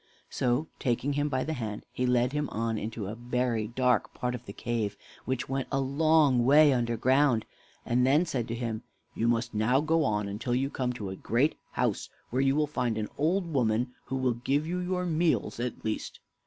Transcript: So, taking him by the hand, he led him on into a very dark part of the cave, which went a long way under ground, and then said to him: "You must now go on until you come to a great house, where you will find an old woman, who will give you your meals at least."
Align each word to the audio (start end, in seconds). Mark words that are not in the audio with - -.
So, 0.31 0.67
taking 0.79 1.13
him 1.13 1.29
by 1.29 1.43
the 1.43 1.53
hand, 1.53 1.85
he 1.91 2.07
led 2.07 2.33
him 2.33 2.49
on 2.49 2.79
into 2.79 3.05
a 3.05 3.13
very 3.13 3.67
dark 3.67 4.15
part 4.15 4.33
of 4.33 4.43
the 4.47 4.51
cave, 4.51 4.97
which 5.25 5.47
went 5.47 5.67
a 5.71 5.79
long 5.79 6.43
way 6.43 6.73
under 6.73 6.97
ground, 6.97 7.45
and 7.85 8.03
then 8.03 8.25
said 8.25 8.47
to 8.47 8.55
him: 8.55 8.81
"You 9.13 9.27
must 9.27 9.53
now 9.53 9.79
go 9.79 10.03
on 10.03 10.27
until 10.27 10.55
you 10.55 10.71
come 10.71 10.91
to 10.93 11.11
a 11.11 11.15
great 11.15 11.55
house, 11.73 12.09
where 12.31 12.41
you 12.41 12.55
will 12.55 12.65
find 12.65 12.97
an 12.97 13.09
old 13.15 13.53
woman, 13.53 13.93
who 14.05 14.15
will 14.15 14.33
give 14.33 14.65
you 14.65 14.79
your 14.79 15.05
meals 15.05 15.59
at 15.59 15.85
least." 15.85 16.19